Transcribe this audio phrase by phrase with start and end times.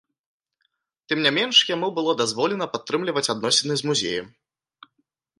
[1.11, 4.25] Тым не менш, яму было дазволена падтрымліваць адносіны з музеем.